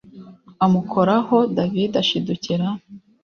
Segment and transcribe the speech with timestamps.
[0.65, 2.67] amukoraho david ashidukira